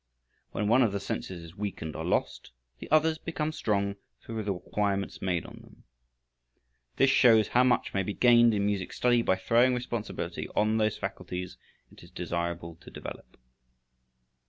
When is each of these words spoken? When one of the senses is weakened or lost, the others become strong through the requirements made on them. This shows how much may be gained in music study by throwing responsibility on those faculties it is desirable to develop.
When 0.49 0.67
one 0.67 0.81
of 0.81 0.93
the 0.93 0.99
senses 0.99 1.43
is 1.43 1.55
weakened 1.55 1.95
or 1.95 2.03
lost, 2.03 2.49
the 2.79 2.89
others 2.89 3.19
become 3.19 3.51
strong 3.51 3.97
through 4.23 4.41
the 4.41 4.51
requirements 4.53 5.21
made 5.21 5.45
on 5.45 5.59
them. 5.61 5.83
This 6.95 7.11
shows 7.11 7.49
how 7.49 7.63
much 7.63 7.93
may 7.93 8.01
be 8.01 8.15
gained 8.15 8.55
in 8.55 8.65
music 8.65 8.93
study 8.93 9.21
by 9.21 9.35
throwing 9.35 9.75
responsibility 9.75 10.47
on 10.55 10.77
those 10.77 10.97
faculties 10.97 11.55
it 11.91 12.01
is 12.01 12.09
desirable 12.09 12.77
to 12.77 12.89
develop. 12.89 13.37